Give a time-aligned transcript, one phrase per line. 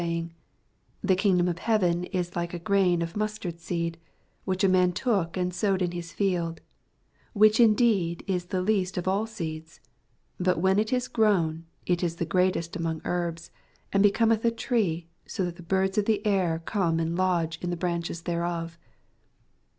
[0.01, 0.31] saymg,
[1.03, 3.99] The kingdom of heaven is like to a grain of mastard seed,
[4.45, 6.63] which a man took, and sowed in his field: 82
[7.39, 9.79] Which indeed is the least of all seeds:
[10.39, 13.51] bat when it is grown, it is the greatest amon^ herbs,
[13.93, 17.69] and becometh a tree, so that the birds of the air oome and lodge in
[17.69, 18.79] the branches thereof.